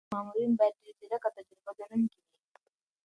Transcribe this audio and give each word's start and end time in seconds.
د 0.01 0.03
ګمرک 0.03 0.13
مامورین 0.15 0.51
باید 0.59 0.75
ډېر 0.81 0.95
ځیرک 0.99 1.23
او 1.27 1.33
تجربه 1.37 1.71
لرونکي 1.79 2.17
وي. 2.23 2.31